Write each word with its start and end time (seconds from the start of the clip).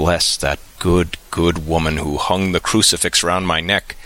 bless 0.00 0.38
that 0.38 0.58
good, 0.78 1.18
good 1.30 1.66
woman 1.66 1.98
who 1.98 2.16
hung 2.16 2.52
the 2.52 2.58
crucifix 2.58 3.22
round 3.22 3.46
my 3.46 3.60
neck, 3.60 3.96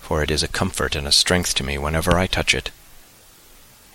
for 0.00 0.22
it 0.22 0.30
is 0.30 0.44
a 0.44 0.56
comfort 0.60 0.94
and 0.94 1.04
a 1.04 1.10
strength 1.10 1.52
to 1.52 1.64
me 1.64 1.76
whenever 1.76 2.16
I 2.16 2.28
touch 2.28 2.54
it. 2.54 2.70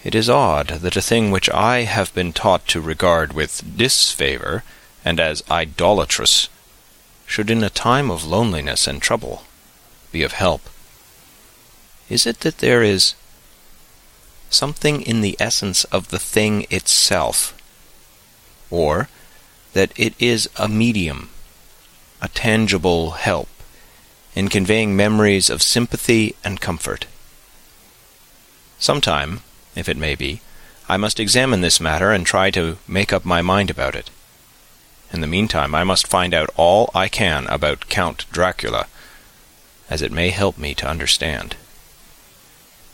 It 0.04 0.14
is 0.14 0.30
odd 0.30 0.68
that 0.84 0.98
a 0.98 1.02
thing 1.02 1.32
which 1.32 1.50
I 1.52 1.84
have 1.84 2.14
been 2.14 2.34
taught 2.34 2.68
to 2.68 2.82
regard 2.82 3.32
with 3.32 3.78
disfavour 3.78 4.66
and 5.06 5.22
as 5.22 5.42
idolatrous 5.50 6.50
should 7.26 7.50
in 7.50 7.64
a 7.64 7.70
time 7.70 8.12
of 8.12 8.26
loneliness 8.26 8.88
and 8.88 9.02
trouble 9.02 9.44
be 10.12 10.22
of 10.22 10.34
help. 10.34 10.64
Is 12.10 12.28
it 12.28 12.42
that 12.42 12.58
there 12.58 12.84
is 12.84 13.16
something 14.50 15.02
in 15.02 15.22
the 15.22 15.38
essence 15.40 15.86
of 15.86 16.10
the 16.10 16.20
thing 16.20 16.66
itself, 16.70 17.58
or 18.70 19.08
that 19.74 19.92
it 19.98 20.14
is 20.20 20.50
a 20.58 20.68
medium, 20.68 21.30
a 22.22 22.28
tangible 22.28 23.12
help 23.12 23.50
in 24.36 24.48
conveying 24.48 24.96
memories 24.96 25.50
of 25.50 25.62
sympathy 25.62 26.36
and 26.44 26.62
comfort? 26.62 27.06
Sometime, 28.80 29.42
if 29.76 29.88
it 29.88 29.98
may 29.98 30.16
be, 30.16 30.42
I 30.90 30.98
must 30.98 31.20
examine 31.20 31.62
this 31.62 31.80
matter 31.80 32.12
and 32.12 32.26
try 32.26 32.52
to 32.52 32.78
make 32.88 33.14
up 33.14 33.24
my 33.24 33.42
mind 33.42 33.70
about 33.70 33.96
it. 33.96 34.10
In 35.14 35.22
the 35.22 35.28
meantime, 35.28 35.76
I 35.76 35.84
must 35.84 36.08
find 36.08 36.34
out 36.34 36.50
all 36.56 36.90
I 36.96 37.08
can 37.08 37.48
about 37.48 37.90
Count 37.90 38.26
Dracula, 38.32 38.88
as 39.90 40.02
it 40.02 40.12
may 40.12 40.30
help 40.30 40.58
me 40.58 40.74
to 40.76 40.88
understand. 40.88 41.56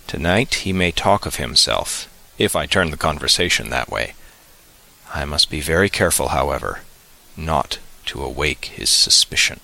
Tonight 0.07 0.55
he 0.55 0.73
may 0.73 0.91
talk 0.91 1.25
of 1.25 1.35
himself, 1.35 2.07
if 2.37 2.55
I 2.55 2.65
turn 2.65 2.91
the 2.91 2.97
conversation 2.97 3.69
that 3.69 3.89
way. 3.89 4.13
I 5.13 5.25
must 5.25 5.49
be 5.49 5.61
very 5.61 5.89
careful, 5.89 6.29
however, 6.29 6.81
not 7.35 7.79
to 8.07 8.23
awake 8.23 8.65
his 8.65 8.89
suspicion. 8.89 9.59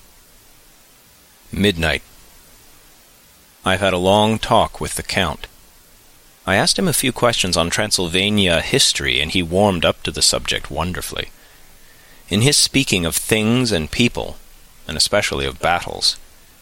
Midnight. 1.52 2.02
I've 3.64 3.80
had 3.80 3.92
a 3.92 3.98
long 3.98 4.38
talk 4.38 4.80
with 4.80 4.96
the 4.96 5.02
Count. 5.02 5.46
I 6.46 6.56
asked 6.56 6.78
him 6.78 6.88
a 6.88 6.92
few 6.92 7.12
questions 7.12 7.56
on 7.56 7.70
Transylvania 7.70 8.60
history, 8.60 9.20
and 9.20 9.30
he 9.30 9.42
warmed 9.42 9.84
up 9.84 10.02
to 10.02 10.10
the 10.10 10.20
subject 10.20 10.70
wonderfully. 10.70 11.30
In 12.28 12.42
his 12.42 12.56
speaking 12.56 13.06
of 13.06 13.16
things 13.16 13.72
and 13.72 13.90
people, 13.90 14.36
and 14.86 14.96
especially 14.96 15.46
of 15.46 15.60
battles, 15.60 16.18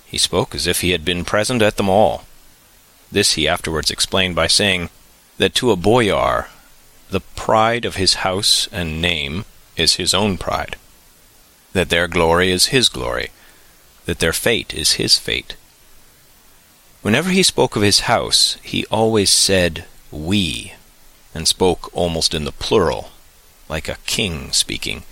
he 0.06 0.18
spoke 0.18 0.54
as 0.54 0.66
if 0.66 0.80
he 0.80 0.90
had 0.90 1.04
been 1.04 1.24
present 1.24 1.62
at 1.62 1.76
them 1.76 1.88
all. 1.88 2.24
This 3.10 3.32
he 3.32 3.48
afterwards 3.48 3.90
explained 3.90 4.36
by 4.36 4.46
saying 4.46 4.90
that 5.38 5.54
to 5.56 5.70
a 5.70 5.76
boyar 5.76 6.48
the 7.12 7.20
pride 7.20 7.84
of 7.84 7.96
his 7.96 8.14
house 8.24 8.68
and 8.72 9.02
name 9.02 9.44
is 9.76 9.96
his 9.96 10.14
own 10.14 10.38
pride, 10.38 10.76
that 11.74 11.90
their 11.90 12.08
glory 12.08 12.50
is 12.50 12.66
his 12.66 12.88
glory, 12.88 13.28
that 14.06 14.18
their 14.18 14.32
fate 14.32 14.72
is 14.72 14.94
his 14.94 15.18
fate. 15.18 15.54
Whenever 17.02 17.28
he 17.28 17.42
spoke 17.42 17.76
of 17.76 17.82
his 17.82 18.00
house, 18.00 18.56
he 18.62 18.86
always 18.86 19.28
said 19.28 19.84
we, 20.10 20.72
and 21.34 21.46
spoke 21.46 21.94
almost 21.94 22.32
in 22.32 22.44
the 22.44 22.52
plural, 22.52 23.10
like 23.68 23.88
a 23.88 23.98
king 24.06 24.50
speaking. 24.50 25.02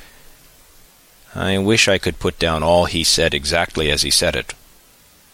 I 1.35 1.59
wish 1.59 1.87
I 1.87 1.99
could 1.99 2.19
put 2.19 2.39
down 2.39 2.63
all 2.63 2.87
he 2.87 3.05
said 3.05 3.35
exactly 3.35 3.91
as 3.91 4.03
he 4.03 4.11
said 4.11 4.35
it, 4.35 4.55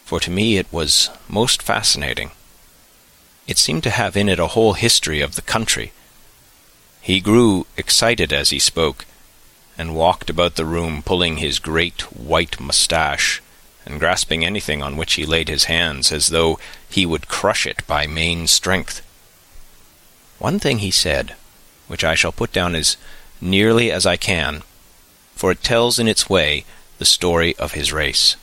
for 0.05 0.19
to 0.19 0.33
me 0.33 0.57
it 0.57 0.67
was 0.73 1.11
most 1.29 1.63
fascinating. 1.63 2.33
It 3.47 3.57
seemed 3.57 3.85
to 3.85 3.91
have 3.91 4.17
in 4.17 4.29
it 4.29 4.41
a 4.41 4.49
whole 4.49 4.73
history 4.73 5.21
of 5.21 5.37
the 5.37 5.43
country. 5.43 5.93
He 7.07 7.21
grew 7.21 7.69
excited 7.77 8.33
as 8.33 8.51
he 8.51 8.59
spoke, 8.59 9.07
and 9.79 9.95
walked 9.95 10.29
about 10.29 10.57
the 10.57 10.65
room 10.65 11.05
pulling 11.05 11.37
his 11.37 11.61
great 11.61 12.01
white 12.13 12.59
moustache, 12.59 13.41
and 13.85 14.01
grasping 14.01 14.45
anything 14.45 14.83
on 14.83 14.97
which 14.97 15.13
he 15.13 15.25
laid 15.25 15.49
his 15.49 15.71
hands, 15.71 16.11
as 16.11 16.27
though 16.27 16.59
he 16.91 17.07
would 17.07 17.29
crush 17.29 17.65
it 17.65 17.87
by 17.87 18.09
main 18.09 18.49
strength. 18.49 19.03
One 20.41 20.59
thing 20.59 20.79
he 20.79 20.91
said, 20.91 21.37
which 21.87 22.03
I 22.03 22.17
shall 22.17 22.33
put 22.33 22.53
down 22.53 22.75
as 22.75 22.97
nearly 23.41 23.93
as 23.93 24.05
I 24.05 24.17
can, 24.17 24.65
for 25.37 25.53
it 25.53 25.63
tells 25.63 26.01
in 26.01 26.09
its 26.09 26.29
way 26.29 26.65
the 26.99 27.05
story 27.05 27.55
of 27.55 27.75
his 27.75 27.93
race. 27.93 28.35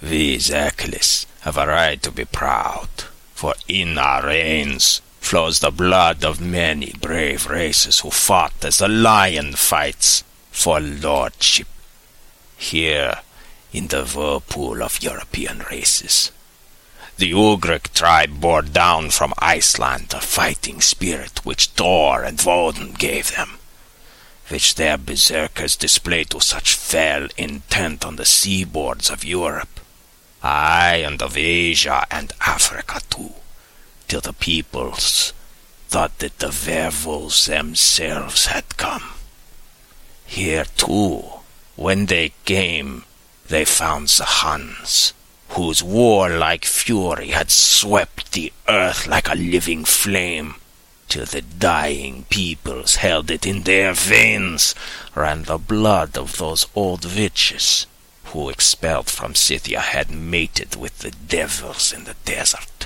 We 0.00 0.36
Szekelys 0.38 1.26
have 1.40 1.56
a 1.56 1.66
right 1.66 2.00
to 2.04 2.12
be 2.12 2.24
proud, 2.24 2.88
for 3.34 3.54
in 3.66 3.98
our 3.98 4.22
veins 4.22 5.00
flows 5.24 5.60
the 5.60 5.70
blood 5.70 6.24
of 6.24 6.40
many 6.40 6.92
brave 7.00 7.46
races 7.48 8.00
who 8.00 8.10
fought 8.10 8.64
as 8.64 8.78
the 8.78 8.88
lion 8.88 9.54
fights 9.54 10.22
for 10.50 10.80
lordship. 10.80 11.68
Here, 12.56 13.20
in 13.72 13.88
the 13.88 14.04
whirlpool 14.04 14.82
of 14.82 15.02
European 15.02 15.60
races, 15.70 16.30
the 17.16 17.32
Ugric 17.32 17.92
tribe 17.92 18.40
bore 18.40 18.62
down 18.62 19.10
from 19.10 19.34
Iceland 19.38 20.08
the 20.08 20.20
fighting 20.20 20.80
spirit 20.80 21.44
which 21.44 21.66
Thor 21.68 22.22
and 22.22 22.40
Woden 22.40 22.92
gave 22.92 23.34
them 23.34 23.58
which 24.48 24.74
their 24.74 24.98
berserkers 24.98 25.76
displayed 25.76 26.30
to 26.30 26.40
such 26.40 26.74
fell 26.74 27.28
intent 27.36 28.04
on 28.04 28.16
the 28.16 28.24
seaboards 28.24 29.10
of 29.10 29.24
Europe, 29.24 29.80
aye, 30.42 31.02
and 31.04 31.22
of 31.22 31.36
Asia 31.36 32.06
and 32.10 32.32
Africa 32.40 33.00
too, 33.08 33.32
till 34.14 34.20
the 34.20 34.32
peoples 34.32 35.32
thought 35.88 36.16
that 36.20 36.38
the 36.38 36.54
werewolves 36.68 37.46
themselves 37.46 38.46
had 38.46 38.76
come. 38.76 39.02
Here 40.24 40.66
too, 40.76 41.24
when 41.74 42.06
they 42.06 42.32
came, 42.44 43.06
they 43.48 43.64
found 43.64 44.06
the 44.06 44.24
Huns, 44.24 45.14
whose 45.48 45.82
warlike 45.82 46.64
fury 46.64 47.30
had 47.30 47.50
swept 47.50 48.30
the 48.30 48.52
earth 48.68 49.08
like 49.08 49.28
a 49.28 49.34
living 49.34 49.84
flame, 49.84 50.54
till 51.08 51.24
the 51.24 51.42
dying 51.42 52.24
peoples 52.30 52.94
held 53.02 53.32
it 53.32 53.44
in 53.44 53.62
their 53.64 53.94
veins, 53.94 54.76
ran 55.16 55.42
the 55.42 55.58
blood 55.58 56.16
of 56.16 56.38
those 56.38 56.68
old 56.76 57.04
witches 57.04 57.88
who, 58.26 58.48
expelled 58.48 59.10
from 59.10 59.34
Scythia, 59.34 59.80
had 59.80 60.08
mated 60.08 60.76
with 60.76 61.00
the 61.00 61.10
devils 61.10 61.92
in 61.92 62.04
the 62.04 62.14
desert. 62.24 62.83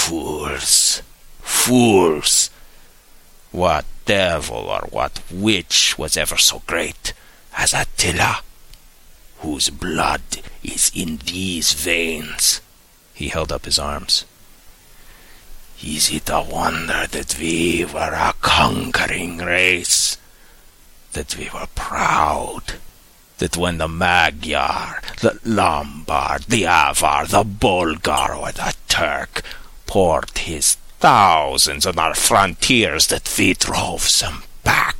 Fools! 0.00 1.02
Fools! 1.40 2.50
What 3.52 3.84
devil 4.06 4.56
or 4.56 4.88
what 4.90 5.20
witch 5.30 5.96
was 5.98 6.16
ever 6.16 6.36
so 6.36 6.62
great 6.66 7.12
as 7.56 7.74
Attila, 7.74 8.40
whose 9.38 9.70
blood 9.70 10.22
is 10.64 10.90
in 10.94 11.18
these 11.18 11.74
veins? 11.74 12.60
He 13.14 13.28
held 13.28 13.52
up 13.52 13.66
his 13.66 13.78
arms. 13.78 14.24
Is 15.84 16.10
it 16.10 16.28
a 16.30 16.42
wonder 16.42 17.06
that 17.06 17.36
we 17.38 17.84
were 17.84 18.14
a 18.14 18.34
conquering 18.40 19.38
race? 19.38 20.16
That 21.12 21.36
we 21.36 21.50
were 21.54 21.68
proud? 21.76 22.64
That 23.38 23.56
when 23.56 23.78
the 23.78 23.86
Magyar, 23.86 25.02
the 25.20 25.38
Lombard, 25.44 26.44
the 26.48 26.64
Avar, 26.64 27.26
the 27.26 27.44
Bulgar, 27.44 28.34
or 28.34 28.50
the 28.50 28.74
Turk 28.88 29.44
poured 29.90 30.38
his 30.38 30.76
thousands 31.00 31.84
on 31.84 31.98
our 31.98 32.14
frontiers, 32.14 33.08
that 33.08 33.34
we 33.36 33.54
drove 33.54 34.08
them 34.20 34.44
back? 34.62 34.94